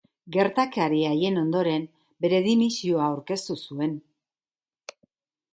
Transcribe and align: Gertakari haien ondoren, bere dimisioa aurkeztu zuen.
Gertakari 0.35 1.01
haien 1.09 1.37
ondoren, 1.41 1.85
bere 2.25 2.39
dimisioa 2.47 3.05
aurkeztu 3.13 3.59
zuen. 3.61 3.97